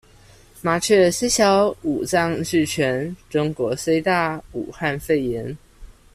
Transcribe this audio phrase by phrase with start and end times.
[0.63, 5.55] 麻雀雖小，五臟俱全；中國雖大，武漢肺炎